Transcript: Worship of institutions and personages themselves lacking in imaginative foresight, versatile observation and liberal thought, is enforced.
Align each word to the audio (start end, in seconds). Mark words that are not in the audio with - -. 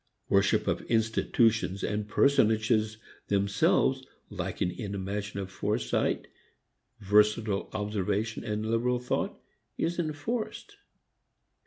Worship 0.29 0.65
of 0.67 0.81
institutions 0.89 1.83
and 1.83 2.07
personages 2.07 2.97
themselves 3.27 4.03
lacking 4.31 4.71
in 4.79 4.95
imaginative 4.95 5.51
foresight, 5.51 6.25
versatile 6.99 7.69
observation 7.71 8.43
and 8.43 8.65
liberal 8.71 8.97
thought, 8.97 9.39
is 9.77 9.99
enforced. 9.99 10.77